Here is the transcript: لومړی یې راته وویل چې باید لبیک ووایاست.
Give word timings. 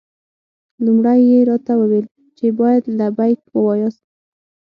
لومړی 0.85 1.19
یې 1.31 1.39
راته 1.49 1.73
وویل 1.79 2.05
چې 2.37 2.45
باید 2.59 2.83
لبیک 2.99 3.39
ووایاست. 3.55 4.03